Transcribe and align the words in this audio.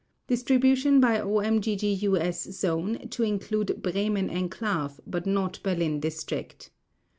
Distribution 0.25 0.99
by 0.99 1.19
OMGGUS 1.19 2.49
Zone, 2.53 3.07
to 3.09 3.21
include 3.21 3.83
Bremen 3.83 4.31
Enclave, 4.31 4.99
but 5.05 5.27
not 5.27 5.59
Berlin 5.61 5.99
District. 5.99 6.71